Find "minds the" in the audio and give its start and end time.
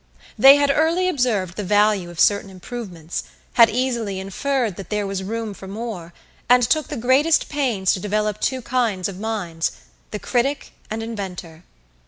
9.19-10.17